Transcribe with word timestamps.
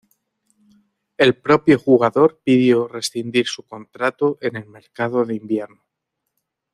El 1.15 1.37
propio 1.37 1.77
jugador 1.77 2.41
pidió 2.43 2.87
rescindir 2.87 3.45
su 3.45 3.67
contrato 3.67 4.39
en 4.41 4.55
el 4.55 4.65
mercado 4.65 5.25
de 5.25 5.35
invierno. 5.35 5.83